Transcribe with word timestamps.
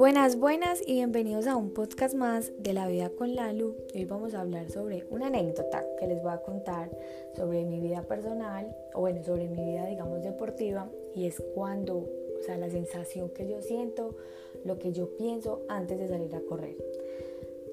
Buenas, 0.00 0.38
buenas 0.38 0.80
y 0.86 0.94
bienvenidos 0.94 1.46
a 1.46 1.56
un 1.56 1.74
podcast 1.74 2.14
más 2.14 2.54
de 2.58 2.72
la 2.72 2.88
vida 2.88 3.10
con 3.10 3.34
Lalu. 3.34 3.76
Hoy 3.94 4.06
vamos 4.06 4.32
a 4.32 4.40
hablar 4.40 4.70
sobre 4.70 5.06
una 5.10 5.26
anécdota 5.26 5.84
que 5.98 6.06
les 6.06 6.22
voy 6.22 6.32
a 6.32 6.40
contar 6.40 6.88
sobre 7.36 7.66
mi 7.66 7.80
vida 7.80 8.00
personal 8.04 8.74
o 8.94 9.00
bueno, 9.00 9.22
sobre 9.22 9.46
mi 9.50 9.62
vida 9.62 9.84
digamos 9.84 10.22
deportiva 10.22 10.90
y 11.14 11.26
es 11.26 11.42
cuando, 11.54 11.98
o 11.98 12.42
sea, 12.42 12.56
la 12.56 12.70
sensación 12.70 13.28
que 13.28 13.46
yo 13.46 13.60
siento, 13.60 14.16
lo 14.64 14.78
que 14.78 14.92
yo 14.92 15.18
pienso 15.18 15.66
antes 15.68 15.98
de 15.98 16.08
salir 16.08 16.34
a 16.34 16.40
correr. 16.40 16.78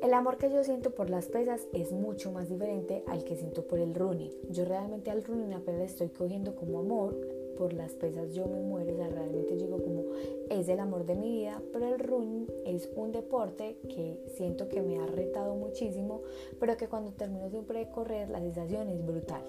El 0.03 0.13
amor 0.13 0.37
que 0.37 0.51
yo 0.51 0.65
siento 0.65 0.91
por 0.91 1.09
las 1.09 1.29
pesas 1.29 1.65
es 1.71 1.93
mucho 1.93 2.33
más 2.33 2.49
diferente 2.49 3.05
al 3.07 3.23
que 3.23 3.37
siento 3.37 3.65
por 3.65 3.79
el 3.79 3.95
running. 3.95 4.33
Yo 4.49 4.65
realmente 4.65 5.11
al 5.11 5.23
running 5.23 5.53
apenas 5.53 5.91
estoy 5.91 6.09
cogiendo 6.09 6.57
como 6.57 6.79
amor, 6.79 7.17
por 7.57 7.73
las 7.73 7.93
pesas 7.93 8.33
yo 8.33 8.45
me 8.47 8.61
muero, 8.61 8.93
o 8.93 8.95
sea, 8.95 9.09
realmente 9.09 9.55
digo 9.55 9.81
como 9.81 10.03
es 10.49 10.69
el 10.69 10.79
amor 10.79 11.05
de 11.05 11.15
mi 11.15 11.31
vida, 11.31 11.61
pero 11.73 11.87
el 11.87 11.99
running 11.99 12.47
es 12.65 12.89
un 12.95 13.11
deporte 13.11 13.77
que 13.89 14.19
siento 14.35 14.69
que 14.69 14.81
me 14.81 14.99
ha 14.99 15.05
retado 15.07 15.55
muchísimo, 15.55 16.21
pero 16.59 16.77
que 16.77 16.87
cuando 16.87 17.11
termino 17.11 17.49
siempre 17.49 17.79
de 17.79 17.89
correr 17.91 18.29
la 18.29 18.39
sensación 18.39 18.89
es 18.89 19.05
brutal. 19.05 19.43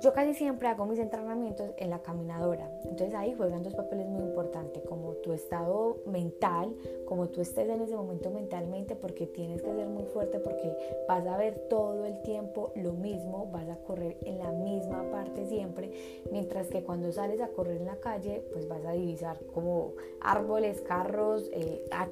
Yo 0.00 0.12
casi 0.12 0.32
siempre 0.32 0.68
hago 0.68 0.86
mis 0.86 1.00
entrenamientos 1.00 1.70
en 1.76 1.90
la 1.90 2.00
caminadora, 2.02 2.70
entonces 2.84 3.14
ahí 3.14 3.34
juegan 3.36 3.64
dos 3.64 3.74
papeles 3.74 4.06
muy 4.06 4.22
importantes, 4.22 4.84
como 4.84 5.14
tu 5.14 5.32
estado 5.32 5.96
mental, 6.06 6.72
como 7.04 7.28
tú 7.28 7.40
estés 7.40 7.68
en 7.68 7.80
ese 7.80 7.96
momento 7.96 8.30
mentalmente, 8.30 8.94
porque 8.94 9.26
tienes 9.26 9.60
que 9.60 9.74
ser 9.74 9.88
muy 9.88 10.04
fuerte, 10.04 10.38
porque 10.38 10.72
vas 11.08 11.26
a 11.26 11.36
ver 11.36 11.66
todo 11.68 12.04
el 12.06 12.22
tiempo 12.22 12.70
lo 12.76 12.92
mismo, 12.92 13.50
vas 13.50 13.68
a 13.68 13.76
correr 13.78 14.16
en 14.24 14.38
la 14.38 14.52
misma 14.52 15.02
parte 15.10 15.46
siempre, 15.46 15.90
mientras 16.30 16.68
que 16.68 16.84
cuando 16.84 17.10
sales 17.10 17.40
a 17.40 17.48
correr 17.48 17.78
en 17.78 17.86
la 17.86 17.96
calle, 17.96 18.44
pues 18.52 18.68
vas 18.68 18.84
a 18.84 18.92
divisar 18.92 19.40
como 19.52 19.94
árboles, 20.20 20.80
carros, 20.80 21.50
eh, 21.52 21.84
a, 21.90 22.08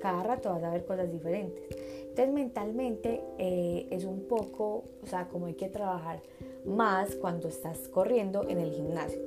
cada 0.00 0.22
rato 0.22 0.48
vas 0.48 0.62
a 0.62 0.70
ver 0.70 0.86
cosas 0.86 1.12
diferentes. 1.12 1.62
Entonces 2.00 2.32
mentalmente 2.32 3.22
eh, 3.36 3.88
es 3.90 4.06
un 4.06 4.22
poco, 4.22 4.84
o 5.02 5.06
sea, 5.06 5.28
como 5.28 5.46
hay 5.46 5.54
que 5.54 5.68
trabajar 5.68 6.22
más 6.66 7.14
cuando 7.16 7.48
estás 7.48 7.88
corriendo 7.88 8.48
en 8.48 8.58
el 8.58 8.72
gimnasio. 8.72 9.20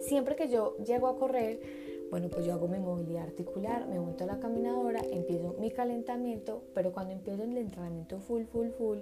Siempre 0.00 0.36
que 0.36 0.48
yo 0.48 0.76
llego 0.78 1.08
a 1.08 1.16
correr, 1.16 1.60
bueno, 2.12 2.28
pues 2.28 2.44
yo 2.44 2.52
hago 2.52 2.68
mi 2.68 2.78
movilidad 2.78 3.22
articular, 3.22 3.88
me 3.88 3.98
monto 3.98 4.24
a 4.24 4.26
la 4.26 4.38
caminadora, 4.38 5.00
empiezo 5.10 5.54
mi 5.58 5.70
calentamiento, 5.70 6.62
pero 6.74 6.92
cuando 6.92 7.14
empiezo 7.14 7.42
el 7.42 7.56
entrenamiento 7.56 8.18
full, 8.20 8.44
full, 8.44 8.68
full, 8.68 8.98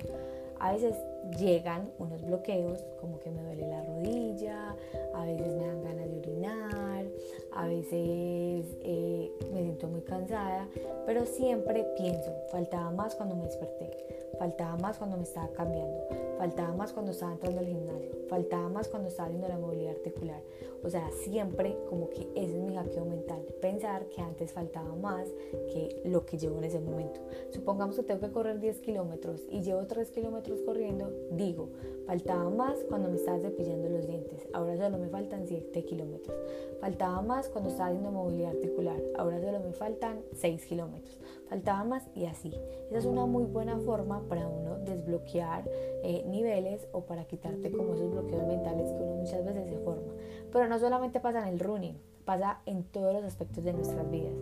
a 0.61 0.73
veces 0.73 0.95
llegan 1.37 1.91
unos 1.98 2.25
bloqueos, 2.25 2.84
como 3.01 3.19
que 3.19 3.33
me 3.33 3.43
duele 3.43 3.67
la 3.67 3.83
rodilla, 3.83 4.77
a 5.12 5.25
veces 5.25 5.48
me 5.56 5.67
dan 5.67 5.83
ganas 5.83 6.09
de 6.09 6.19
orinar, 6.19 7.06
a 7.53 7.67
veces 7.67 8.77
eh, 8.83 9.33
me 9.53 9.62
siento 9.62 9.89
muy 9.89 10.03
cansada, 10.03 10.69
pero 11.05 11.27
siempre 11.27 11.84
pienso, 11.97 12.33
faltaba 12.53 12.93
más 12.93 13.17
cuando 13.17 13.34
me 13.34 13.47
desperté, 13.47 13.91
faltaba 14.39 14.77
más 14.77 14.98
cuando 14.98 15.17
me 15.17 15.25
estaba 15.25 15.48
cambiando, 15.48 16.06
faltaba 16.41 16.73
más 16.75 16.95
cuando 16.95 17.13
estaba 17.13 17.33
entrando 17.33 17.61
al 17.61 17.67
gimnasio, 17.67 18.13
faltaba 18.27 18.71
más 18.71 18.89
cuando 18.89 19.09
estaba 19.09 19.27
haciendo 19.27 19.47
la 19.47 19.59
movilidad 19.59 19.93
articular. 19.93 20.41
O 20.83 20.89
sea, 20.89 21.11
siempre 21.11 21.77
como 21.91 22.09
que 22.09 22.31
ese 22.35 22.57
es 22.57 22.63
mi 22.63 22.75
hackeo 22.75 23.05
mental, 23.05 23.43
pensar 23.61 24.07
que 24.07 24.23
antes 24.23 24.51
faltaba 24.51 24.95
más 24.95 25.29
que 25.71 26.01
lo 26.07 26.25
que 26.25 26.39
llevo 26.39 26.57
en 26.57 26.65
ese 26.65 26.81
momento. 26.81 27.21
Supongamos 27.51 27.97
que 27.97 28.05
tengo 28.05 28.21
que 28.21 28.33
correr 28.33 28.59
10 28.59 28.81
kilómetros 28.81 29.43
y 29.51 29.61
llevo 29.61 29.87
3 29.87 30.11
kilómetros 30.13 30.63
corriendo, 30.63 31.13
digo, 31.33 31.69
faltaba 32.07 32.49
más 32.49 32.79
cuando 32.89 33.11
me 33.11 33.17
estaba 33.17 33.39
cepillando 33.39 33.91
los 33.91 34.07
dientes, 34.07 34.49
ahora 34.55 34.79
solo 34.79 34.97
me 34.97 35.09
faltan 35.11 35.47
7 35.47 35.85
kilómetros. 35.85 36.35
Faltaba 36.81 37.21
más 37.21 37.51
cuando 37.51 37.69
estaba 37.69 37.91
haciendo 37.91 38.11
movilidad 38.11 38.53
articular, 38.53 38.99
ahora 39.19 39.43
solo 39.43 39.61
me 39.61 39.75
faltan 39.75 40.23
6 40.33 40.65
kilómetros. 40.65 41.19
Faltaba 41.51 41.83
más 41.85 42.05
y 42.15 42.27
así. 42.27 42.55
Esa 42.89 42.99
es 42.99 43.05
una 43.05 43.27
muy 43.27 43.45
buena 43.45 43.77
forma 43.81 44.23
para 44.29 44.49
uno 44.49 44.79
desbloquear 44.79 45.69
eh, 46.05 46.23
niveles 46.31 46.87
o 46.93 47.03
para 47.03 47.25
quitarte 47.25 47.71
como 47.71 47.95
esos 47.95 48.11
bloqueos 48.11 48.47
mentales 48.47 48.91
que 48.93 49.03
uno 49.03 49.17
muchas 49.17 49.45
veces 49.45 49.69
se 49.69 49.79
forma. 49.79 50.13
Pero 50.53 50.69
no 50.69 50.79
solamente 50.79 51.21
pasa 51.21 51.47
en 51.47 51.55
el 51.55 51.61
running, 51.61 51.99
pasa 52.25 52.61
en 52.67 52.85
todos 52.85 53.13
los 53.13 53.25
aspectos 53.25 53.65
de 53.65 53.73
nuestras 53.73 54.09
vidas. 54.11 54.35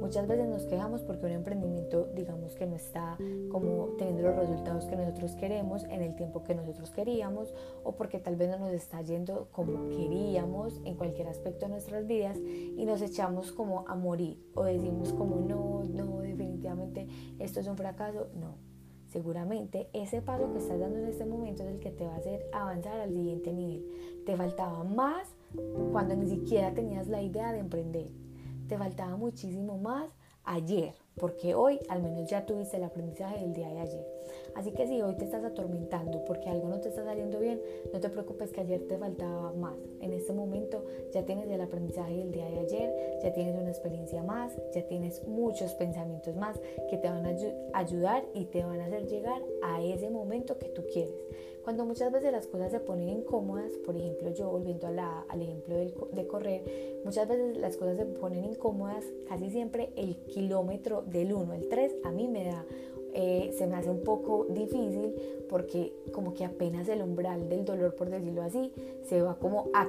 Muchas 0.00 0.26
veces 0.26 0.48
nos 0.48 0.64
quejamos 0.64 1.02
porque 1.02 1.26
un 1.26 1.32
emprendimiento, 1.32 2.08
digamos 2.14 2.54
que 2.54 2.66
no 2.66 2.76
está 2.76 3.16
como 3.50 3.90
teniendo 3.98 4.22
los 4.22 4.36
resultados 4.36 4.86
que 4.86 4.96
nosotros 4.96 5.32
queremos 5.36 5.84
en 5.84 6.02
el 6.02 6.16
tiempo 6.16 6.42
que 6.42 6.54
nosotros 6.54 6.90
queríamos 6.90 7.54
o 7.84 7.92
porque 7.92 8.18
tal 8.18 8.36
vez 8.36 8.50
no 8.50 8.58
nos 8.58 8.72
está 8.72 9.00
yendo 9.02 9.48
como 9.52 9.88
queríamos 9.90 10.80
en 10.84 10.94
cualquier 10.94 11.28
aspecto 11.28 11.66
de 11.66 11.72
nuestras 11.72 12.06
vidas 12.06 12.38
y 12.38 12.84
nos 12.84 13.02
echamos 13.02 13.52
como 13.52 13.84
a 13.88 13.94
morir 13.94 14.38
o 14.54 14.64
decimos 14.64 15.12
como 15.12 15.36
no, 15.36 15.84
no, 15.84 16.20
definitivamente 16.20 17.06
esto 17.38 17.60
es 17.60 17.66
un 17.66 17.76
fracaso. 17.76 18.28
No, 18.34 18.54
Seguramente 19.16 19.88
ese 19.94 20.20
paso 20.20 20.52
que 20.52 20.58
estás 20.58 20.78
dando 20.78 20.98
en 20.98 21.06
este 21.06 21.24
momento 21.24 21.62
es 21.62 21.70
el 21.70 21.78
que 21.80 21.90
te 21.90 22.04
va 22.04 22.16
a 22.16 22.18
hacer 22.18 22.44
avanzar 22.52 23.00
al 23.00 23.14
siguiente 23.14 23.50
nivel. 23.50 23.82
Te 24.26 24.36
faltaba 24.36 24.84
más 24.84 25.34
cuando 25.90 26.14
ni 26.14 26.28
siquiera 26.28 26.74
tenías 26.74 27.08
la 27.08 27.22
idea 27.22 27.50
de 27.50 27.60
emprender. 27.60 28.10
Te 28.68 28.76
faltaba 28.76 29.16
muchísimo 29.16 29.78
más 29.78 30.10
ayer, 30.44 30.96
porque 31.18 31.54
hoy 31.54 31.80
al 31.88 32.02
menos 32.02 32.28
ya 32.28 32.44
tuviste 32.44 32.76
el 32.76 32.84
aprendizaje 32.84 33.40
del 33.40 33.54
día 33.54 33.68
de 33.68 33.80
ayer. 33.80 34.06
Así 34.54 34.72
que 34.72 34.86
si 34.86 35.00
hoy 35.02 35.14
te 35.16 35.24
estás 35.24 35.44
atormentando 35.44 36.24
porque 36.24 36.48
algo 36.48 36.68
no 36.68 36.80
te 36.80 36.88
está 36.88 37.04
saliendo 37.04 37.38
bien, 37.40 37.60
no 37.92 38.00
te 38.00 38.08
preocupes 38.08 38.52
que 38.52 38.62
ayer 38.62 38.86
te 38.86 38.96
faltaba 38.98 39.52
más. 39.52 39.76
En 40.00 40.12
este 40.12 40.32
momento 40.32 40.84
ya 41.12 41.24
tienes 41.24 41.48
el 41.48 41.60
aprendizaje 41.60 42.16
del 42.16 42.32
día 42.32 42.48
de 42.50 42.60
ayer, 42.60 43.20
ya 43.22 43.32
tienes 43.32 43.54
una 43.56 43.68
experiencia 43.68 44.22
más, 44.22 44.52
ya 44.74 44.86
tienes 44.86 45.26
muchos 45.26 45.74
pensamientos 45.74 46.36
más 46.36 46.58
que 46.90 46.96
te 46.96 47.08
van 47.08 47.26
a 47.26 47.78
ayudar 47.78 48.24
y 48.34 48.46
te 48.46 48.64
van 48.64 48.80
a 48.80 48.86
hacer 48.86 49.06
llegar 49.06 49.42
a 49.62 49.82
ese 49.82 50.10
momento 50.10 50.58
que 50.58 50.68
tú 50.68 50.82
quieres. 50.92 51.16
Cuando 51.66 51.84
muchas 51.84 52.12
veces 52.12 52.30
las 52.30 52.46
cosas 52.46 52.70
se 52.70 52.78
ponen 52.78 53.08
incómodas, 53.08 53.72
por 53.84 53.96
ejemplo 53.96 54.30
yo 54.30 54.48
volviendo 54.48 54.86
al 54.86 55.42
ejemplo 55.42 55.76
de 55.76 56.26
correr, 56.28 56.62
muchas 57.04 57.26
veces 57.26 57.56
las 57.56 57.76
cosas 57.76 57.96
se 57.96 58.04
ponen 58.04 58.44
incómodas, 58.44 59.04
casi 59.28 59.50
siempre 59.50 59.90
el 59.96 60.16
kilómetro 60.26 61.02
del 61.06 61.32
1 61.32 61.52
al 61.52 61.68
3 61.68 61.96
a 62.04 62.10
mí 62.10 62.28
me 62.28 62.44
da 62.44 62.64
eh, 63.18 63.54
se 63.56 63.66
me 63.66 63.76
hace 63.76 63.88
un 63.88 64.02
poco 64.02 64.46
difícil 64.50 65.14
porque 65.48 65.94
como 66.12 66.34
que 66.34 66.44
apenas 66.44 66.86
el 66.88 67.00
umbral 67.00 67.48
del 67.48 67.64
dolor, 67.64 67.94
por 67.94 68.10
decirlo 68.10 68.42
así, 68.42 68.70
se 69.08 69.22
va 69.22 69.38
como 69.38 69.70
a. 69.72 69.88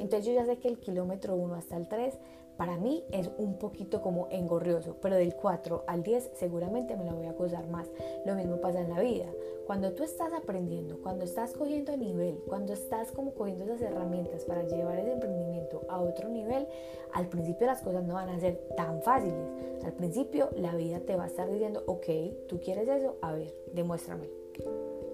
Entonces 0.00 0.26
yo 0.26 0.32
ya 0.32 0.46
sé 0.46 0.58
que 0.58 0.68
el 0.68 0.78
kilómetro 0.78 1.36
1 1.36 1.54
hasta 1.54 1.76
el 1.76 1.86
3 1.86 2.18
para 2.56 2.76
mí 2.76 3.04
es 3.10 3.30
un 3.38 3.54
poquito 3.58 4.02
como 4.02 4.28
engorrioso, 4.30 4.96
pero 5.00 5.16
del 5.16 5.34
4 5.34 5.84
al 5.86 6.02
10 6.02 6.32
seguramente 6.34 6.96
me 6.96 7.04
la 7.04 7.14
voy 7.14 7.26
a 7.26 7.32
gozar 7.32 7.66
más. 7.68 7.90
Lo 8.26 8.34
mismo 8.34 8.60
pasa 8.60 8.80
en 8.80 8.90
la 8.90 9.00
vida. 9.00 9.26
Cuando 9.66 9.92
tú 9.92 10.02
estás 10.02 10.32
aprendiendo, 10.32 11.00
cuando 11.00 11.24
estás 11.24 11.52
cogiendo 11.52 11.96
nivel, 11.96 12.42
cuando 12.46 12.72
estás 12.72 13.12
como 13.12 13.32
cogiendo 13.32 13.64
esas 13.64 13.80
herramientas 13.80 14.44
para 14.44 14.64
llevar 14.64 14.98
ese 14.98 15.12
emprendimiento 15.12 15.86
a 15.88 16.00
otro 16.00 16.28
nivel, 16.28 16.66
al 17.14 17.28
principio 17.28 17.66
las 17.66 17.80
cosas 17.80 18.04
no 18.04 18.14
van 18.14 18.28
a 18.28 18.40
ser 18.40 18.56
tan 18.76 19.00
fáciles. 19.02 19.48
Al 19.84 19.92
principio 19.92 20.50
la 20.56 20.74
vida 20.74 21.00
te 21.00 21.16
va 21.16 21.24
a 21.24 21.28
estar 21.28 21.50
diciendo, 21.50 21.82
ok, 21.86 22.06
tú 22.48 22.60
quieres 22.60 22.88
eso, 22.88 23.16
a 23.22 23.32
ver, 23.32 23.54
demuéstrame. 23.72 24.28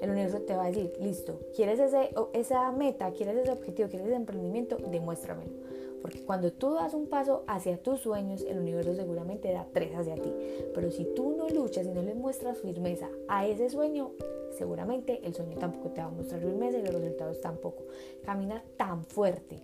El 0.01 0.11
universo 0.11 0.41
te 0.41 0.57
va 0.57 0.65
a 0.65 0.69
decir, 0.69 0.93
listo, 1.01 1.41
¿quieres 1.55 1.81
ese, 1.81 2.11
esa 2.33 2.71
meta? 2.73 3.11
¿Quieres 3.13 3.37
ese 3.37 3.53
objetivo? 3.53 3.89
¿Quieres 3.89 4.09
ese 4.09 4.17
emprendimiento? 4.17 4.77
Demuéstramelo. 4.77 5.53
Porque 6.07 6.23
cuando 6.23 6.53
tú 6.53 6.75
das 6.75 6.95
un 6.95 7.09
paso 7.09 7.43
hacia 7.49 7.79
tus 7.79 8.01
sueños, 8.01 8.45
el 8.49 8.59
universo 8.59 8.95
seguramente 8.95 9.53
da 9.53 9.67
tres 9.73 9.93
hacia 9.97 10.15
ti. 10.15 10.33
Pero 10.75 10.91
si 10.91 11.05
tú 11.17 11.35
no 11.37 11.49
luchas 11.49 11.87
y 11.87 11.91
no 11.91 12.03
le 12.03 12.15
muestras 12.15 12.59
firmeza 12.59 13.09
a 13.29 13.47
ese 13.47 13.71
sueño, 13.71 14.13
seguramente 14.57 15.21
el 15.25 15.35
sueño 15.35 15.57
tampoco 15.59 15.91
te 15.91 16.01
va 16.01 16.07
a 16.07 16.11
mostrar 16.11 16.41
firmeza 16.41 16.79
y 16.79 16.83
los 16.83 16.95
resultados 16.95 17.41
tampoco. 17.41 17.85
Camina 18.25 18.63
tan 18.77 19.05
fuerte, 19.05 19.59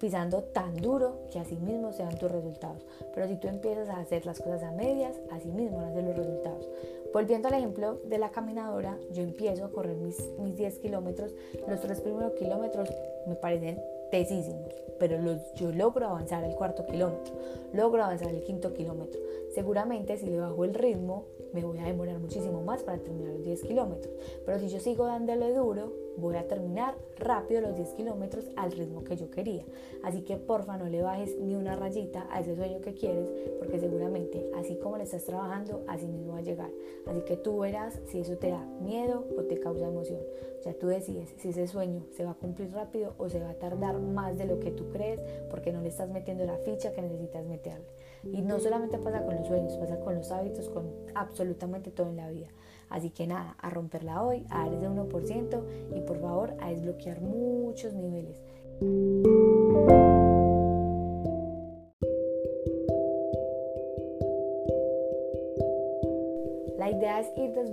pisando 0.00 0.42
tan 0.42 0.74
duro 0.76 1.28
que 1.30 1.38
así 1.38 1.56
mismo 1.56 1.92
se 1.92 2.02
dan 2.02 2.18
tus 2.18 2.30
resultados. 2.30 2.84
Pero 3.14 3.28
si 3.28 3.36
tú 3.36 3.46
empiezas 3.46 3.88
a 3.88 4.00
hacer 4.00 4.26
las 4.26 4.40
cosas 4.40 4.62
a 4.64 4.72
medias, 4.72 5.20
así 5.30 5.52
mismo 5.52 5.76
van 5.76 5.96
a 5.96 6.02
los 6.02 6.16
resultados. 6.16 6.68
Volviendo 7.14 7.46
al 7.46 7.54
ejemplo 7.54 8.00
de 8.06 8.18
la 8.18 8.32
caminadora, 8.32 8.98
yo 9.12 9.22
empiezo 9.22 9.64
a 9.64 9.70
correr 9.70 9.94
mis, 9.94 10.18
mis 10.40 10.56
10 10.56 10.80
kilómetros. 10.80 11.32
Los 11.68 11.80
tres 11.80 12.00
primeros 12.00 12.32
kilómetros 12.32 12.88
me 13.28 13.36
parecen 13.36 13.80
tesísimos, 14.10 14.74
pero 14.98 15.16
yo 15.54 15.70
logro 15.70 16.08
avanzar 16.08 16.42
el 16.42 16.56
cuarto 16.56 16.84
kilómetro, 16.84 17.32
logro 17.72 18.02
avanzar 18.02 18.30
el 18.30 18.42
quinto 18.42 18.74
kilómetro. 18.74 19.20
Seguramente 19.54 20.16
si 20.16 20.26
le 20.26 20.38
bajo 20.38 20.64
el 20.64 20.74
ritmo, 20.74 21.26
me 21.52 21.62
voy 21.64 21.78
a 21.78 21.84
demorar 21.84 22.18
muchísimo 22.18 22.62
más 22.62 22.82
para 22.82 22.98
terminar 22.98 23.34
los 23.34 23.44
10 23.44 23.62
kilómetros. 23.62 24.12
Pero 24.44 24.58
si 24.58 24.68
yo 24.68 24.80
sigo 24.80 25.06
dándole 25.06 25.54
duro, 25.54 25.92
voy 26.16 26.36
a 26.36 26.48
terminar 26.48 26.96
rápido 27.16 27.60
los 27.60 27.76
10 27.76 27.90
kilómetros 27.90 28.44
al 28.56 28.72
ritmo 28.72 29.04
que 29.04 29.16
yo 29.16 29.30
quería. 29.30 29.64
Así 30.02 30.22
que 30.22 30.36
porfa 30.36 30.76
no 30.76 30.86
le 30.86 31.02
bajes 31.02 31.38
ni 31.38 31.54
una 31.54 31.76
rayita 31.76 32.26
a 32.30 32.40
ese 32.40 32.56
sueño 32.56 32.80
que 32.80 32.94
quieres, 32.94 33.30
porque 33.58 33.78
seguramente 33.78 34.50
así 34.56 34.76
como 34.76 34.96
le 34.96 35.04
estás 35.04 35.24
trabajando, 35.24 35.84
así 35.86 36.06
mismo 36.06 36.32
va 36.32 36.38
a 36.38 36.42
llegar. 36.42 36.70
Así 37.06 37.20
que 37.22 37.36
tú 37.36 37.60
verás 37.60 38.00
si 38.06 38.18
eso 38.18 38.36
te 38.36 38.50
da 38.50 38.64
miedo 38.80 39.24
o 39.38 39.42
te 39.42 39.60
causa 39.60 39.86
emoción. 39.86 40.20
Ya 40.64 40.72
tú 40.74 40.88
decides 40.88 41.34
si 41.36 41.50
ese 41.50 41.66
sueño 41.66 42.06
se 42.10 42.24
va 42.24 42.32
a 42.32 42.34
cumplir 42.34 42.72
rápido 42.72 43.14
o 43.18 43.28
se 43.28 43.38
va 43.38 43.50
a 43.50 43.54
tardar 43.54 44.00
más 44.00 44.38
de 44.38 44.46
lo 44.46 44.60
que 44.60 44.70
tú 44.70 44.88
crees, 44.90 45.20
porque 45.50 45.72
no 45.72 45.80
le 45.82 45.88
estás 45.88 46.08
metiendo 46.08 46.44
la 46.44 46.56
ficha 46.58 46.92
que 46.92 47.02
necesitas 47.02 47.44
meterle. 47.44 47.86
Y 48.24 48.40
no 48.40 48.58
solamente 48.58 48.98
pasa 48.98 49.22
con 49.24 49.36
los 49.36 49.43
sueños, 49.44 49.76
pasa 49.76 50.00
con 50.00 50.14
los 50.16 50.30
hábitos, 50.30 50.68
con 50.68 50.90
absolutamente 51.14 51.90
todo 51.90 52.08
en 52.08 52.16
la 52.16 52.30
vida. 52.30 52.48
Así 52.88 53.10
que 53.10 53.26
nada, 53.26 53.56
a 53.60 53.70
romperla 53.70 54.22
hoy, 54.22 54.46
a 54.50 54.64
dar 54.64 54.74
ese 54.74 54.88
1% 54.88 55.64
y 55.96 56.00
por 56.02 56.20
favor 56.20 56.54
a 56.60 56.70
desbloquear 56.70 57.20
muchos 57.20 57.92
niveles. 57.94 58.42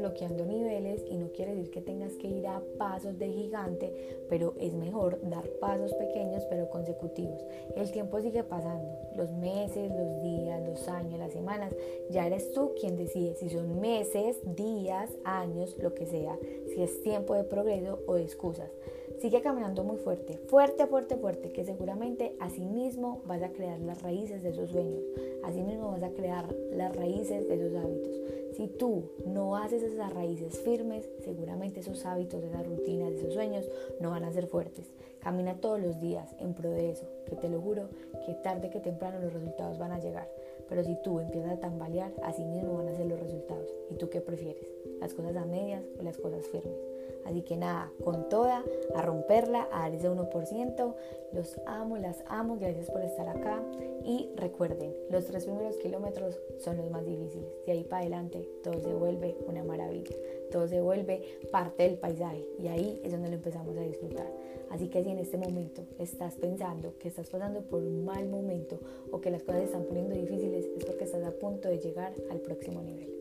Desbloqueando 0.01 0.45
niveles 0.45 1.05
y 1.09 1.15
no 1.15 1.31
quiere 1.31 1.55
decir 1.55 1.71
que 1.71 1.81
tengas 1.81 2.13
que 2.13 2.27
ir 2.27 2.47
a 2.47 2.61
pasos 2.77 3.17
de 3.19 3.29
gigante, 3.29 3.93
pero 4.29 4.55
es 4.59 4.73
mejor 4.73 5.19
dar 5.29 5.47
pasos 5.59 5.93
pequeños 5.93 6.43
pero 6.49 6.69
consecutivos. 6.69 7.45
El 7.75 7.91
tiempo 7.91 8.19
sigue 8.19 8.43
pasando, 8.43 8.89
los 9.15 9.31
meses, 9.31 9.91
los 9.91 10.21
días, 10.23 10.61
los 10.67 10.87
años, 10.87 11.19
las 11.19 11.31
semanas, 11.31 11.73
ya 12.09 12.25
eres 12.25 12.51
tú 12.51 12.73
quien 12.79 12.97
decide 12.97 13.35
si 13.35 13.49
son 13.49 13.79
meses, 13.79 14.39
días, 14.55 15.11
años, 15.23 15.75
lo 15.77 15.93
que 15.93 16.07
sea, 16.07 16.37
si 16.73 16.81
es 16.81 17.01
tiempo 17.03 17.35
de 17.35 17.43
progreso 17.43 17.99
o 18.07 18.15
de 18.15 18.23
excusas. 18.23 18.71
Sigue 19.19 19.41
caminando 19.41 19.83
muy 19.83 19.97
fuerte, 19.97 20.39
fuerte, 20.47 20.87
fuerte, 20.87 21.15
fuerte, 21.15 21.51
que 21.51 21.63
seguramente 21.63 22.35
así 22.39 22.65
mismo 22.65 23.21
vas 23.27 23.43
a 23.43 23.51
crear 23.51 23.79
las 23.79 24.01
raíces 24.01 24.41
de 24.41 24.49
esos 24.49 24.71
sueños, 24.71 25.03
así 25.43 25.61
mismo 25.61 25.91
vas 25.91 26.01
a 26.01 26.09
crear 26.09 26.51
las 26.71 26.95
raíces 26.95 27.47
de 27.47 27.53
esos 27.53 27.75
hábitos. 27.75 28.20
Si 28.53 28.67
tú 28.67 29.11
no 29.25 29.55
haces 29.55 29.81
esas 29.81 30.13
raíces 30.13 30.59
firmes, 30.59 31.09
seguramente 31.23 31.79
esos 31.79 32.05
hábitos, 32.05 32.43
esas 32.43 32.65
rutinas, 32.65 33.13
esos 33.13 33.33
sueños 33.33 33.65
no 33.99 34.09
van 34.09 34.25
a 34.25 34.31
ser 34.31 34.47
fuertes. 34.47 34.91
Camina 35.19 35.55
todos 35.55 35.79
los 35.79 35.99
días 36.01 36.35
en 36.39 36.53
pro 36.53 36.71
de 36.71 36.91
eso, 36.91 37.05
que 37.27 37.35
te 37.35 37.47
lo 37.47 37.61
juro 37.61 37.89
que 38.25 38.33
tarde 38.33 38.69
que 38.69 38.79
temprano 38.79 39.19
los 39.19 39.33
resultados 39.33 39.77
van 39.77 39.91
a 39.91 39.99
llegar. 39.99 40.27
Pero 40.67 40.83
si 40.83 40.95
tú 41.03 41.19
empiezas 41.19 41.51
a 41.51 41.59
tambalear, 41.59 42.11
así 42.23 42.43
mismo 42.43 42.77
van 42.77 42.87
a 42.87 42.95
ser 42.95 43.05
los 43.05 43.19
resultados. 43.19 43.73
¿Y 43.89 43.95
tú 43.95 44.09
qué 44.09 44.21
prefieres? 44.21 44.67
¿Las 44.99 45.13
cosas 45.13 45.35
a 45.35 45.45
medias 45.45 45.83
o 45.99 46.03
las 46.03 46.17
cosas 46.17 46.45
firmes? 46.47 46.77
Así 47.25 47.41
que 47.41 47.57
nada, 47.57 47.91
con 48.03 48.29
toda, 48.29 48.63
a 48.95 49.01
romperla, 49.01 49.67
a 49.71 49.81
dar 49.81 49.93
ese 49.93 50.09
1%. 50.09 50.95
Los 51.33 51.59
amo, 51.65 51.97
las 51.97 52.23
amo, 52.27 52.57
gracias 52.59 52.89
por 52.89 53.01
estar 53.01 53.29
acá. 53.29 53.61
Y 54.03 54.29
recuerden, 54.35 54.93
los 55.09 55.25
tres 55.25 55.45
primeros 55.45 55.77
kilómetros 55.77 56.39
son 56.59 56.77
los 56.77 56.89
más 56.89 57.05
difíciles. 57.05 57.49
De 57.65 57.73
ahí 57.73 57.83
para 57.83 58.01
adelante 58.01 58.47
todo 58.63 58.81
se 58.81 58.93
vuelve 58.93 59.37
una 59.47 59.63
maravilla. 59.63 60.15
Todo 60.51 60.67
se 60.67 60.81
vuelve 60.81 61.21
parte 61.51 61.83
del 61.83 61.97
paisaje 61.97 62.45
y 62.59 62.67
ahí 62.67 62.99
es 63.03 63.11
donde 63.11 63.29
lo 63.29 63.35
empezamos 63.35 63.77
a 63.77 63.81
disfrutar. 63.81 64.27
Así 64.71 64.87
que 64.87 65.03
si 65.03 65.09
en 65.09 65.19
este 65.19 65.37
momento 65.37 65.83
estás 65.99 66.35
pensando 66.35 66.97
que 66.97 67.09
estás 67.09 67.29
pasando 67.29 67.61
por 67.61 67.83
un 67.83 68.05
mal 68.05 68.27
momento 68.27 68.79
o 69.11 69.19
que 69.19 69.29
las 69.29 69.43
cosas 69.43 69.59
se 69.59 69.65
están 69.65 69.83
poniendo 69.83 70.15
difíciles, 70.15 70.65
es 70.77 70.85
porque 70.85 71.03
estás 71.03 71.23
a 71.23 71.31
punto 71.31 71.67
de 71.67 71.77
llegar 71.77 72.13
al 72.29 72.39
próximo 72.39 72.81
nivel. 72.81 73.11